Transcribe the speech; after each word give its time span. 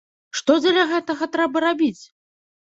Што 0.39 0.55
дзеля 0.63 0.87
гэтага 0.93 1.23
трэба 1.37 1.65
рабіць? 1.69 2.03